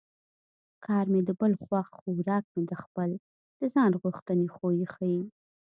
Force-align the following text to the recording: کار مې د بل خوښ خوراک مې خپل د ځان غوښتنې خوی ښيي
کار 0.85 1.05
مې 1.11 1.21
د 1.27 1.29
بل 1.39 1.53
خوښ 1.63 1.87
خوراک 1.99 2.45
مې 2.55 2.65
خپل 2.83 3.09
د 3.59 3.61
ځان 3.73 3.91
غوښتنې 4.01 4.47
خوی 4.55 4.81
ښيي 4.93 5.21